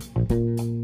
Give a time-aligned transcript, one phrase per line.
[0.00, 0.83] Thank you.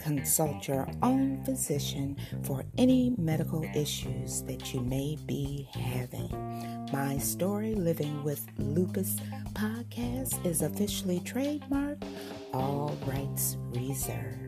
[0.00, 6.30] consult your own physician for any medical issues that you may be having.
[6.92, 9.16] My Story Living with Lupus
[9.54, 12.04] podcast is officially trademarked,
[12.52, 14.42] all rights reserved.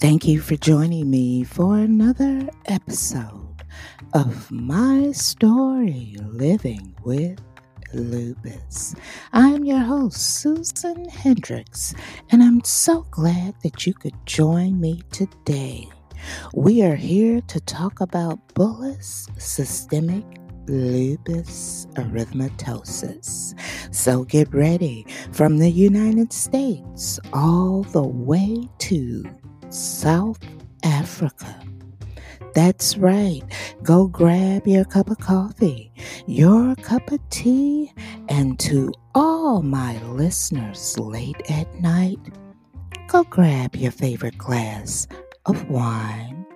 [0.00, 3.41] Thank you for joining me for another episode
[4.14, 7.40] of My Story Living with
[7.94, 8.94] Lupus.
[9.32, 11.94] I'm your host, Susan Hendrix,
[12.30, 15.88] and I'm so glad that you could join me today.
[16.54, 20.24] We are here to talk about bullous systemic
[20.66, 23.54] lupus erythematosus.
[23.94, 29.24] So get ready from the United States all the way to
[29.70, 30.38] South
[30.84, 31.71] Africa.
[32.54, 33.42] That's right.
[33.82, 35.92] Go grab your cup of coffee,
[36.26, 37.92] your cup of tea,
[38.28, 42.18] and to all my listeners late at night,
[43.08, 45.06] go grab your favorite glass
[45.46, 46.46] of wine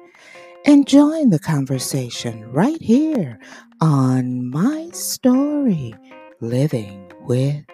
[0.67, 3.39] and join the conversation right here
[3.81, 5.95] on my story,
[6.41, 7.65] Living with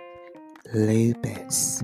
[0.74, 1.82] Lupus.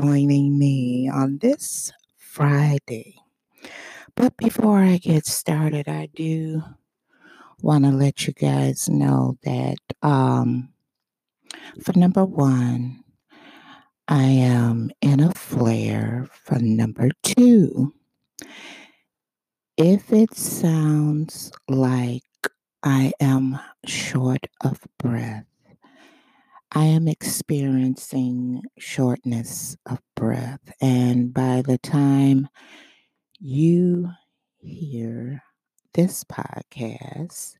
[0.00, 3.14] Joining me on this Friday.
[4.16, 6.62] But before I get started, I do
[7.60, 10.70] want to let you guys know that um,
[11.84, 13.04] for number one,
[14.08, 16.26] I am in a flare.
[16.32, 17.92] For number two,
[19.76, 22.22] if it sounds like
[22.82, 25.44] I am short of breath,
[26.74, 30.72] I am experiencing shortness of breath.
[30.80, 32.48] And by the time
[33.38, 34.08] you
[34.58, 35.42] hear
[35.92, 37.56] this podcast,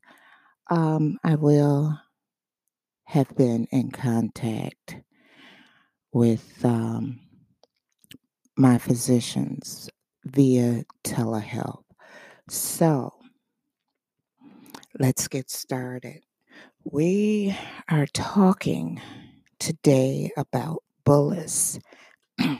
[0.71, 1.99] um, I will
[3.05, 4.95] have been in contact
[6.11, 7.19] with um,
[8.57, 9.91] my physicians
[10.25, 11.83] via telehealth.
[12.49, 13.13] So
[14.99, 16.23] let's get started.
[16.85, 17.57] We
[17.89, 19.01] are talking
[19.57, 21.79] today about bullous,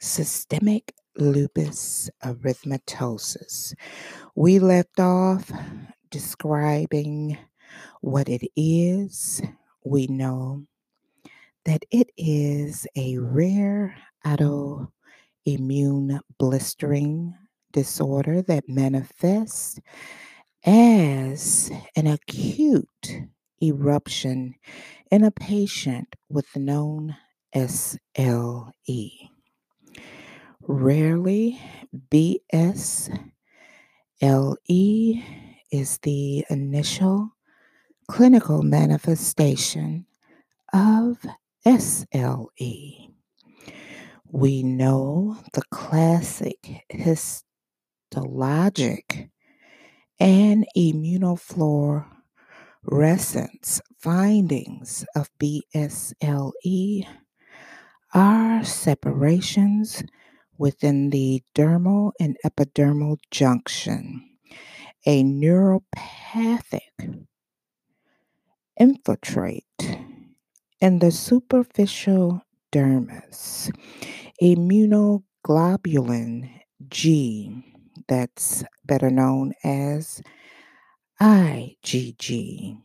[0.00, 3.74] systemic lupus erythematosus.
[4.34, 5.52] We left off
[6.10, 7.38] describing
[8.00, 9.40] what it is.
[9.84, 10.64] We know
[11.64, 13.96] that it is a rare
[14.26, 14.90] autoimmune
[16.38, 17.34] blistering
[17.72, 19.78] disorder that manifests
[20.64, 23.22] as an acute
[23.68, 24.54] eruption
[25.10, 27.16] in a patient with known
[27.54, 28.72] SLE.
[30.62, 31.60] Rarely,
[32.10, 33.20] BSLE
[35.70, 37.30] is the initial
[38.08, 40.06] clinical manifestation
[40.72, 41.18] of
[41.66, 43.10] SLE.
[44.30, 46.84] We know the classic
[48.12, 49.30] histologic
[50.20, 52.13] and immunofluorescence
[53.98, 57.06] findings of BSLE
[58.12, 60.02] are separations
[60.58, 64.28] within the dermal and epidermal junction,
[65.06, 67.26] a neutrophilic
[68.78, 69.98] infiltrate
[70.80, 73.70] in the superficial dermis,
[74.42, 76.50] immunoglobulin
[76.88, 77.64] G
[78.08, 80.20] that's better known as
[81.24, 82.76] IgG.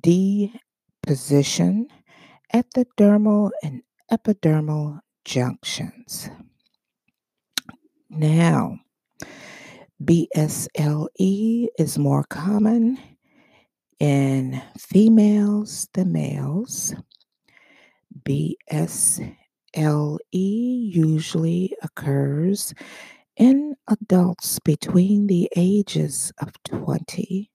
[0.00, 1.88] Deposition
[2.52, 3.82] at the dermal and
[4.12, 6.30] epidermal junctions.
[8.08, 8.78] Now,
[10.00, 12.98] BSLE is more common
[13.98, 16.94] in females than males.
[18.24, 19.34] BSLE
[20.94, 22.72] usually occurs
[23.36, 27.50] in adults between the ages of 20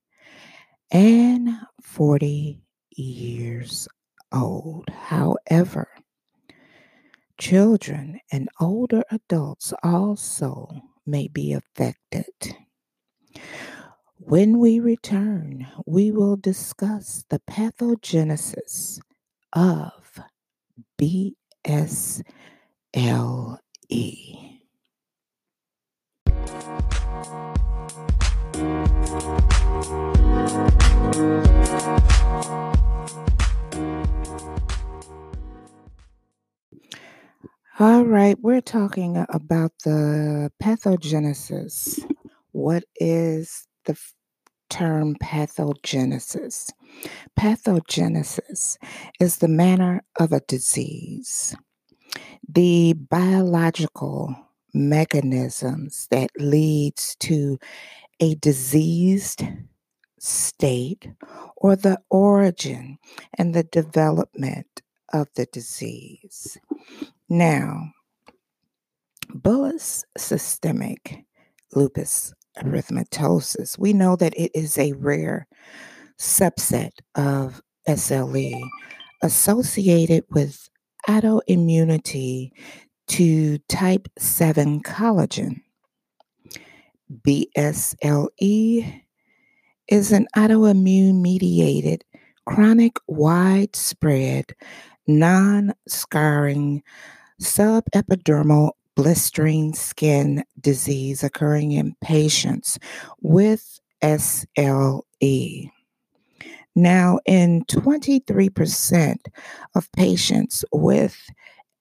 [0.92, 1.50] and
[1.82, 3.88] 40 years
[4.34, 4.90] old.
[4.90, 5.88] However,
[7.40, 10.70] children and older adults also
[11.06, 12.56] may be affected.
[14.20, 19.00] When we return, we will discuss the pathogenesis
[19.54, 20.20] of
[21.00, 22.34] BSLE.
[37.80, 42.04] All right, we're talking about the pathogenesis.
[42.51, 44.16] What is the f-
[44.68, 46.72] term pathogenesis?
[47.39, 48.77] Pathogenesis
[49.20, 51.56] is the manner of a disease,
[52.50, 54.47] the biological
[54.78, 57.60] mechanisms that leads to
[58.20, 59.44] a diseased
[60.20, 61.10] state
[61.56, 62.98] or the origin
[63.38, 64.82] and the development
[65.14, 66.58] of the disease.
[67.30, 67.92] Now,
[69.34, 71.26] bullous systemic
[71.74, 75.48] lupus erythematosus, we know that it is a rare
[76.18, 78.60] subset of SLE
[79.22, 80.70] associated with
[81.08, 82.52] autoimmunity
[83.08, 85.62] to type 7 collagen.
[87.26, 89.02] BSLE
[89.88, 92.04] is an autoimmune mediated,
[92.46, 94.54] chronic, widespread,
[95.08, 96.84] non scarring
[97.42, 102.80] subepidermal blistering skin disease occurring in patients
[103.22, 105.72] with SLE.
[106.76, 109.18] Now, in 23%
[109.76, 111.18] of patients with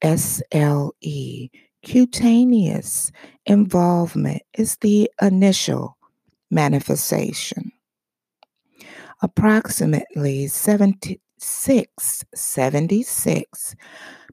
[0.03, 1.49] SLE,
[1.83, 3.11] cutaneous
[3.45, 5.97] involvement is the initial
[6.51, 7.71] manifestation.
[9.21, 13.75] Approximately 76, 76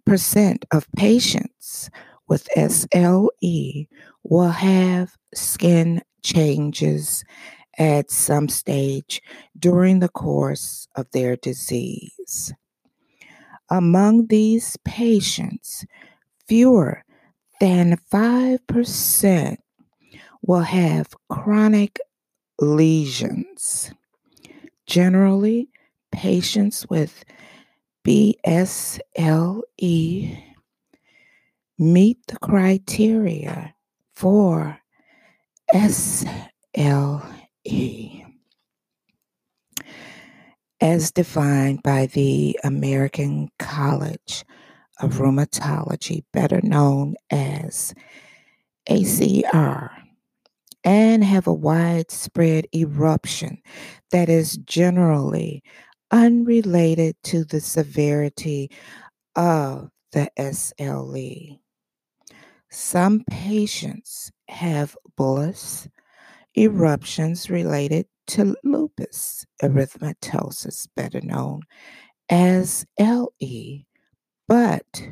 [0.04, 1.90] percent of patients
[2.28, 3.88] with SLE
[4.22, 7.24] will have skin changes
[7.78, 9.20] at some stage
[9.58, 12.52] during the course of their disease.
[13.70, 15.86] Among these patients,
[16.46, 17.02] fewer
[17.60, 19.56] than 5%
[20.42, 21.98] will have chronic
[22.60, 23.90] lesions.
[24.86, 25.68] Generally,
[26.12, 27.24] patients with
[28.06, 29.02] BSLE
[31.78, 33.74] meet the criteria
[34.14, 34.78] for
[35.74, 37.24] SLE
[40.80, 44.44] as defined by the American College
[45.00, 45.38] of mm-hmm.
[45.38, 47.94] Rheumatology, better known as
[48.88, 49.90] ACR,
[50.84, 53.58] and have a widespread eruption
[54.10, 55.62] that is generally
[56.10, 58.70] unrelated to the severity
[59.34, 61.58] of the SLE.
[62.70, 65.88] Some patients have bullous
[66.56, 71.62] eruptions related to lupus erythematosus, better known
[72.28, 73.84] as LE,
[74.48, 75.08] but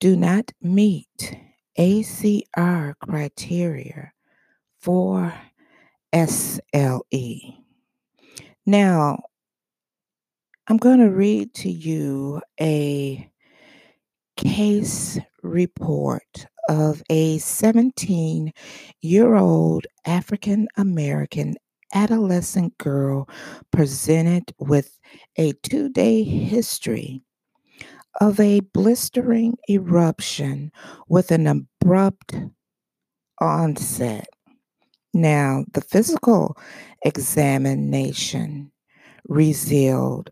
[0.00, 1.38] do not meet
[1.78, 4.12] ACR criteria
[4.80, 5.34] for
[6.12, 7.56] SLE.
[8.64, 9.18] Now,
[10.68, 13.30] I'm going to read to you a
[14.36, 18.52] case report of a 17
[19.00, 21.54] year old African American
[21.96, 23.26] adolescent girl
[23.72, 25.00] presented with
[25.38, 27.22] a two day history
[28.20, 30.70] of a blistering eruption
[31.08, 32.34] with an abrupt
[33.40, 34.28] onset.
[35.14, 36.58] Now, the physical
[37.02, 38.70] examination
[39.28, 40.30] revealed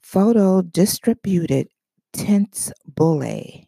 [0.00, 1.68] photo distributed
[2.12, 3.66] tense bullae,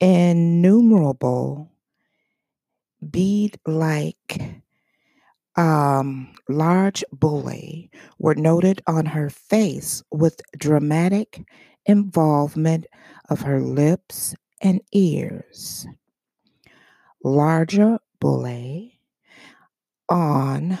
[0.00, 1.70] innumerable
[3.10, 4.63] bead like
[5.56, 11.44] um, large bullae were noted on her face with dramatic
[11.86, 12.86] involvement
[13.28, 15.86] of her lips and ears.
[17.24, 18.98] Larger bullae
[20.08, 20.78] on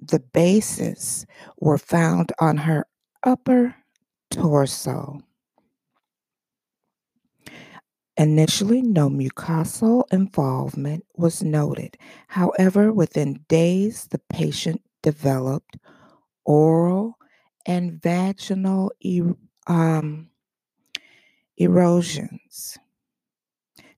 [0.00, 1.26] the bases
[1.58, 2.86] were found on her
[3.22, 3.74] upper
[4.30, 5.20] torso.
[8.18, 11.96] Initially, no mucosal involvement was noted.
[12.26, 15.78] However, within days, the patient developed
[16.44, 17.16] oral
[17.64, 18.90] and vaginal
[19.68, 20.30] um,
[21.56, 22.78] erosions.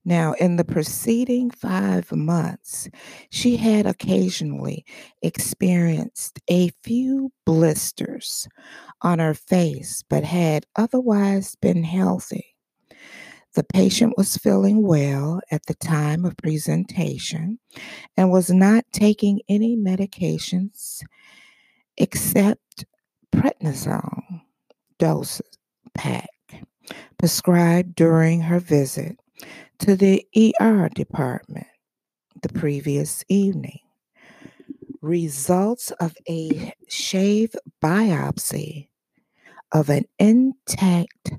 [0.05, 2.89] Now, in the preceding five months,
[3.31, 4.85] she had occasionally
[5.23, 8.49] experienced a few blisters
[9.03, 12.57] on her face, but had otherwise been healthy.
[13.55, 17.59] The patient was feeling well at the time of presentation
[18.17, 21.03] and was not taking any medications
[21.97, 22.85] except
[23.35, 24.43] prednisone
[24.99, 25.59] doses
[25.95, 26.29] pack
[27.19, 29.19] prescribed during her visit
[29.79, 31.67] to the ER department
[32.43, 33.81] the previous evening.
[35.03, 38.89] Results of a shave biopsy
[39.73, 41.33] of an intact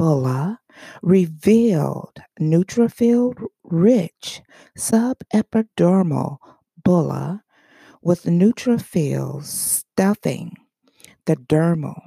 [0.00, 0.58] bulla
[1.02, 4.40] revealed neutrophil rich
[4.78, 6.38] subepidermal
[6.82, 7.42] bulla
[8.00, 10.56] with neutrophils stuffing
[11.26, 12.00] the dermal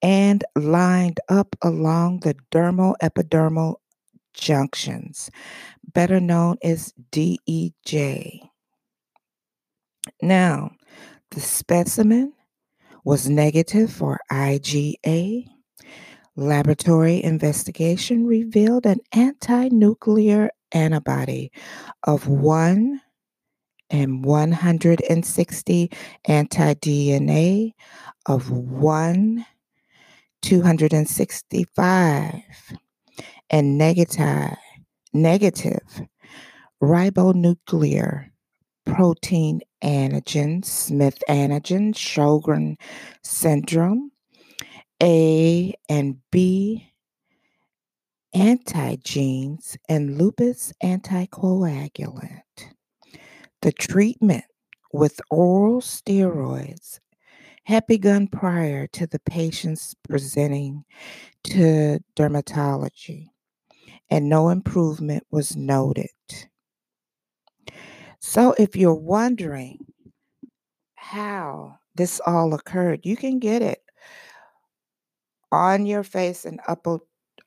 [0.00, 3.74] and lined up along the dermal epidermal
[4.32, 5.32] junctions,
[5.92, 8.38] better known as DEJ.
[10.22, 10.70] Now,
[11.32, 12.32] the specimen
[13.04, 15.48] was negative for IgA
[16.40, 21.52] Laboratory investigation revealed an anti nuclear antibody
[22.04, 22.98] of 1
[23.90, 25.90] and 160
[26.24, 27.72] anti DNA
[28.24, 29.44] of 1
[30.40, 32.42] 265
[33.50, 34.56] and negative
[35.12, 36.00] negative
[36.82, 38.30] ribonuclear
[38.86, 42.78] protein antigen, Smith antigen, Sjogren
[43.22, 44.10] syndrome,
[45.02, 46.90] a and B
[48.34, 52.42] antigenes and lupus anticoagulant.
[53.62, 54.44] The treatment
[54.92, 57.00] with oral steroids
[57.64, 60.84] had begun prior to the patients presenting
[61.44, 63.28] to dermatology,
[64.10, 66.08] and no improvement was noted.
[68.20, 69.78] So, if you're wondering
[70.94, 73.82] how this all occurred, you can get it
[75.52, 76.98] on your face and upper,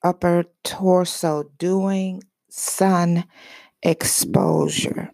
[0.03, 3.25] upper torso doing sun
[3.81, 5.09] exposure.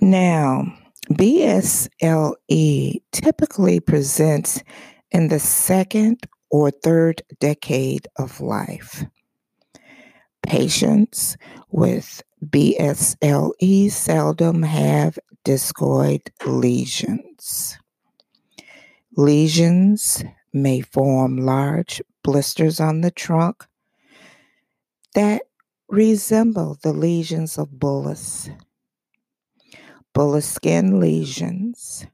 [0.00, 0.64] Now,
[1.12, 4.62] BSLE typically presents
[5.10, 9.04] in the second or third decade of life.
[10.46, 11.36] Patients
[11.70, 17.78] with BSLE seldom have discoid lesions.
[19.16, 23.64] Lesions may form large blisters on the trunk
[25.14, 25.42] that
[25.88, 28.50] resemble the lesions of bullous.
[30.12, 32.06] Bullous skin lesions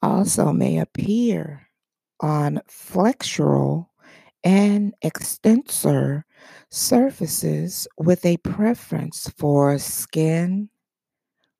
[0.00, 1.68] also may appear
[2.20, 3.88] on flexural
[4.44, 6.24] and extensor
[6.70, 10.68] surfaces with a preference for skin,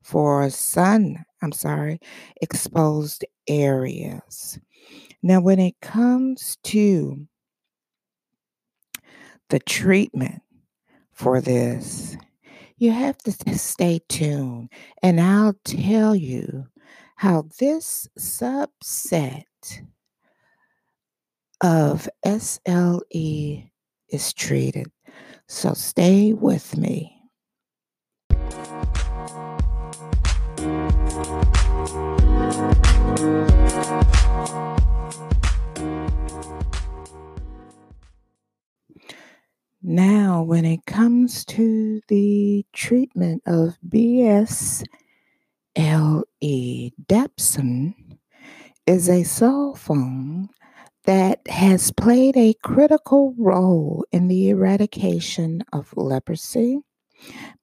[0.00, 1.98] for sun, I'm sorry,
[2.40, 4.60] exposed areas.
[5.22, 7.26] Now, when it comes to
[9.48, 10.42] the treatment
[11.12, 12.16] for this,
[12.78, 14.70] you have to stay tuned,
[15.02, 16.66] and I'll tell you
[17.16, 19.44] how this subset
[21.62, 23.70] of SLE
[24.10, 24.90] is treated.
[25.48, 27.14] So stay with me.
[39.88, 44.82] Now, when it comes to the treatment of BSLE,
[47.06, 47.94] Dapsone
[48.84, 50.48] is a sulfone
[51.04, 56.80] that has played a critical role in the eradication of leprosy,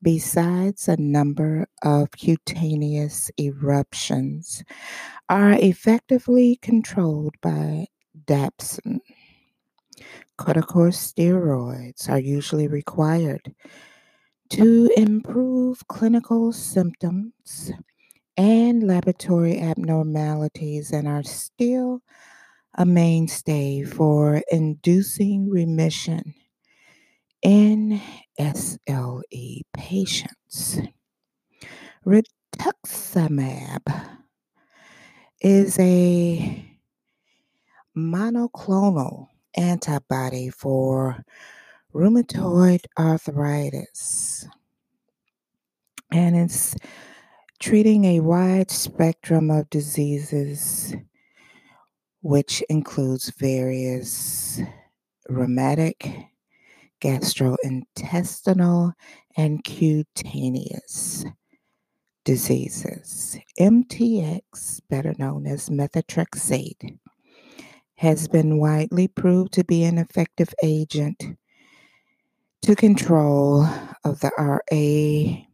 [0.01, 4.63] besides a number of cutaneous eruptions,
[5.27, 7.87] are effectively controlled by
[8.25, 9.01] dapsone.
[10.43, 13.55] Corticosteroids are usually required
[14.49, 17.71] to improve clinical symptoms
[18.35, 22.01] and laboratory abnormalities and are still
[22.73, 26.33] a mainstay for inducing remission
[27.41, 28.01] in
[28.37, 30.77] SLE patients.
[32.05, 33.81] Rituximab
[35.39, 36.65] is a
[37.95, 41.23] monoclonal antibody for
[41.93, 44.47] rheumatoid arthritis.
[46.11, 46.75] And it's
[47.59, 50.95] treating a wide spectrum of diseases,
[52.21, 54.61] which includes various
[55.29, 56.27] rheumatic,
[57.01, 58.93] gastrointestinal,
[59.37, 61.25] and cutaneous
[62.23, 63.37] diseases.
[63.59, 66.97] MTX, better known as methotrexate,
[68.03, 71.23] has been widely proved to be an effective agent
[72.61, 73.63] to control
[74.03, 75.45] of the RA.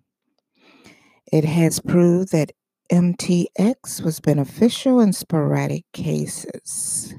[1.31, 2.53] It has proved that
[2.91, 7.13] MTX was beneficial in sporadic cases.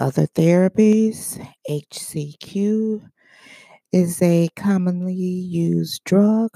[0.00, 1.38] Other therapies,
[1.70, 3.08] HCQ
[3.92, 6.50] is a commonly used drug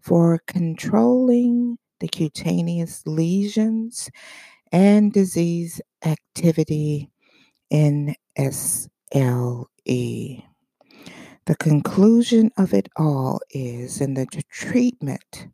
[0.00, 4.08] for controlling the cutaneous lesions
[4.72, 7.10] and disease activity
[7.70, 9.68] in SLE.
[11.46, 15.48] The conclusion of it all is in the treatment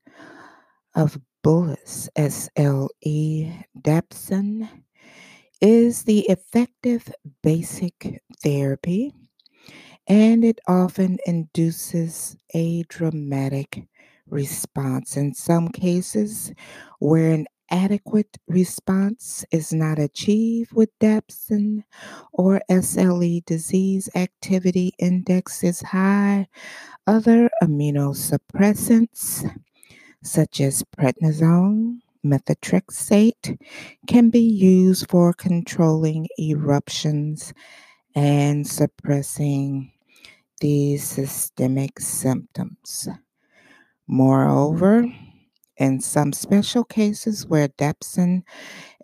[0.95, 4.69] of bullous SLE Dapsone
[5.61, 9.13] is the effective basic therapy
[10.07, 13.85] and it often induces a dramatic
[14.27, 15.17] response.
[15.17, 16.53] In some cases,
[16.99, 21.83] where an adequate response is not achieved with Dapsone
[22.33, 26.47] or SLE disease activity index is high,
[27.07, 29.51] other immunosuppressants
[30.23, 33.59] such as prednisone, methotrexate
[34.07, 37.53] can be used for controlling eruptions
[38.15, 39.91] and suppressing
[40.61, 43.09] these systemic symptoms.
[44.07, 45.05] Moreover,
[45.77, 48.43] in some special cases where Dapsone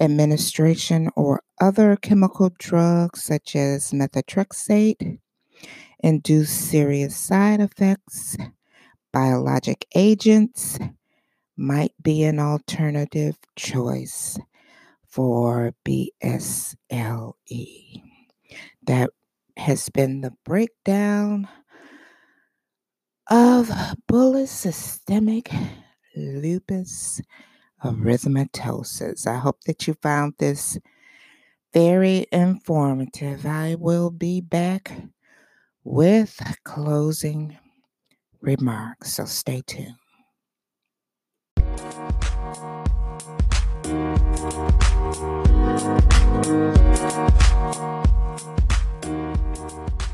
[0.00, 5.18] administration or other chemical drugs such as methotrexate
[6.00, 8.37] induce serious side effects,
[9.12, 10.78] biologic agents
[11.57, 14.38] might be an alternative choice
[15.09, 16.74] for BSLE.
[18.87, 19.11] That
[19.57, 21.48] has been the breakdown
[23.28, 23.70] of
[24.07, 25.50] bullous systemic
[26.16, 27.21] lupus
[27.85, 29.03] erythematosus.
[29.03, 29.29] Mm-hmm.
[29.29, 30.79] I hope that you found this
[31.73, 33.47] very informative.
[33.47, 34.92] I will be back
[35.85, 37.57] with closing
[38.40, 39.94] remarks, so stay tuned.
[49.88, 50.08] To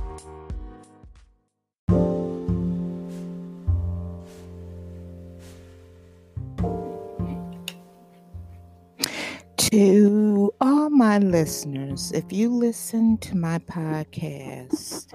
[11.45, 15.13] listeners, if you listen to my podcast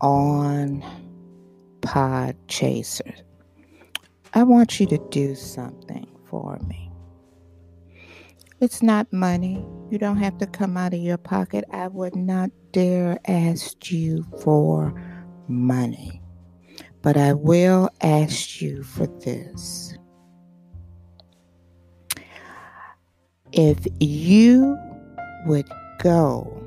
[0.00, 0.80] on
[1.80, 3.22] Podchaser,
[4.34, 6.92] I want you to do something for me.
[8.60, 9.64] It's not money.
[9.90, 11.64] You don't have to come out of your pocket.
[11.72, 14.94] I would not dare ask you for
[15.48, 16.22] money.
[17.02, 19.92] But I will ask you for this.
[23.50, 24.78] If you
[25.46, 26.62] would go,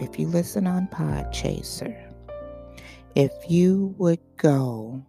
[0.00, 2.12] if you listen on Podchaser,
[3.14, 5.04] if you would go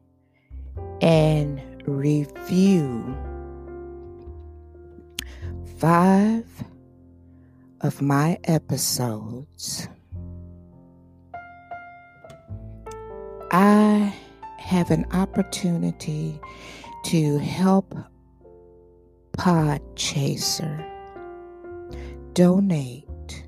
[1.02, 3.18] and review
[5.78, 6.46] five
[7.82, 9.88] of my episodes,
[13.52, 14.14] I
[14.58, 16.40] have an opportunity
[17.06, 17.96] to help
[19.38, 20.93] Podchaser
[22.34, 23.46] donate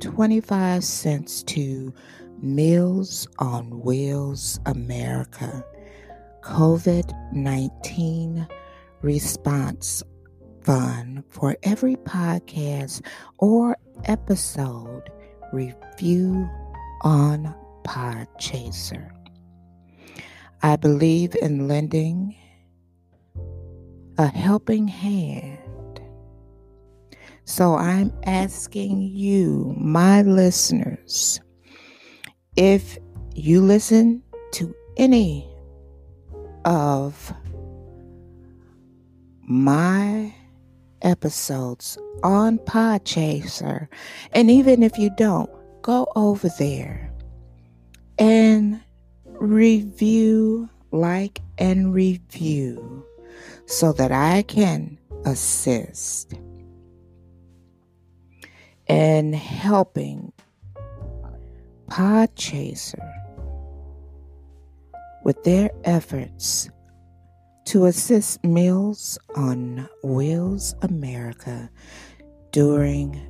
[0.00, 1.92] 25 cents to
[2.42, 5.64] Meals on Wheels America
[6.42, 8.46] COVID 19
[9.00, 10.02] Response
[10.62, 13.00] Fund for every podcast
[13.38, 15.08] or episode
[15.52, 16.46] review
[17.02, 19.10] on Podchaser.
[20.62, 22.36] I believe in lending
[24.18, 25.58] a helping hand
[27.48, 31.40] so I'm asking you, my listeners,
[32.56, 32.98] if
[33.34, 35.48] you listen to any
[36.66, 37.32] of
[39.40, 40.34] my
[41.00, 43.88] episodes on Podchaser,
[44.32, 45.48] and even if you don't,
[45.80, 47.10] go over there
[48.18, 48.78] and
[49.24, 53.06] review, like, and review
[53.64, 56.34] so that I can assist
[58.88, 60.32] and helping
[61.88, 63.12] Podchaser
[65.24, 66.70] with their efforts
[67.66, 71.70] to assist Meals on Wheels America
[72.50, 73.20] during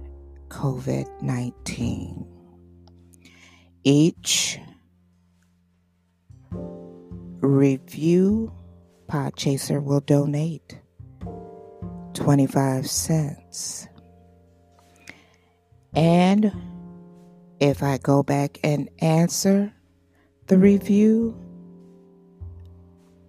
[0.49, 2.27] COVID 19.
[3.85, 4.59] Each
[7.41, 8.53] review
[9.09, 10.79] Podchaser will donate
[12.15, 13.89] 25 cents.
[15.99, 16.53] And
[17.59, 19.73] if I go back and answer
[20.47, 21.37] the review,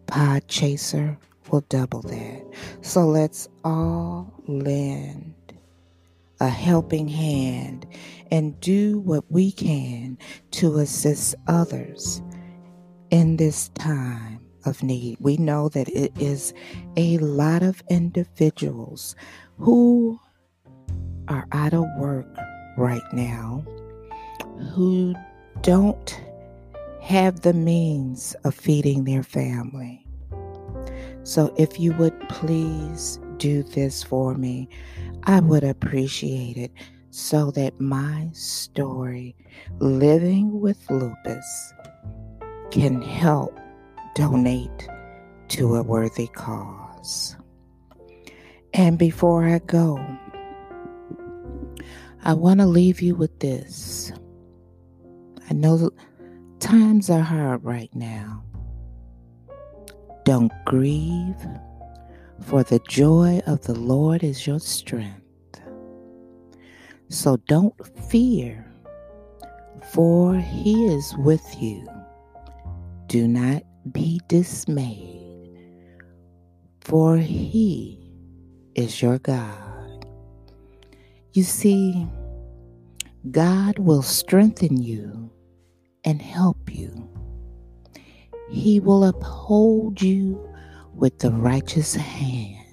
[0.05, 1.17] Podchaser
[1.49, 2.45] will double that.
[2.81, 5.33] So let's all lend
[6.39, 7.87] a helping hand
[8.29, 10.19] and do what we can
[10.51, 12.21] to assist others
[13.09, 15.17] in this time of need.
[15.19, 16.53] We know that it is
[16.95, 19.15] a lot of individuals
[19.57, 20.19] who
[21.27, 22.27] are out of work
[22.77, 23.63] right now
[24.73, 25.13] who
[25.61, 26.19] don't
[27.01, 30.05] have the means of feeding their family.
[31.23, 34.69] So, if you would please do this for me,
[35.23, 36.71] I would appreciate it
[37.11, 39.35] so that my story,
[39.79, 41.73] Living with Lupus,
[42.71, 43.57] can help
[44.15, 44.87] donate
[45.49, 47.35] to a worthy cause.
[48.73, 49.97] And before I go,
[52.29, 54.11] I want to leave you with this.
[55.49, 55.89] I know
[56.59, 58.43] times are hard right now.
[60.25, 61.43] Don't grieve,
[62.45, 65.59] for the joy of the Lord is your strength.
[67.07, 67.73] So don't
[68.11, 68.63] fear,
[69.91, 71.83] for he is with you.
[73.07, 75.57] Do not be dismayed,
[76.81, 77.97] for he
[78.75, 80.05] is your God.
[81.33, 82.07] You see,
[83.31, 85.29] God will strengthen you
[86.05, 87.09] and help you.
[88.49, 90.49] He will uphold you
[90.93, 92.65] with the righteous hand.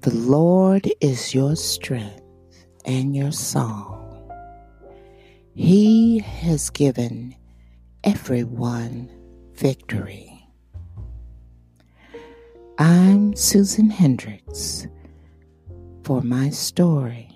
[0.00, 2.22] The Lord is your strength
[2.84, 4.02] and your song.
[5.54, 7.34] He has given
[8.04, 9.10] everyone
[9.54, 10.32] victory.
[12.78, 14.86] I'm Susan Hendrix
[16.04, 17.35] for my story,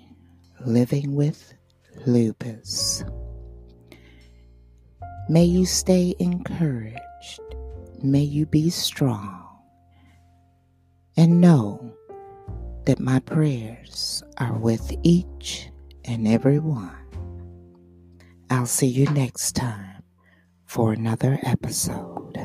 [0.65, 1.53] Living with
[2.05, 3.03] Lupus.
[5.27, 7.41] May you stay encouraged.
[8.03, 9.47] May you be strong.
[11.17, 11.93] And know
[12.85, 15.69] that my prayers are with each
[16.05, 16.95] and every one.
[18.49, 20.03] I'll see you next time
[20.65, 22.37] for another episode.